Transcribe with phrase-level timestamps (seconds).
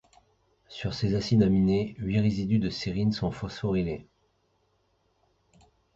[0.67, 4.07] Sur ces acides aminés, huit résidus de sérine sont phosphorylés.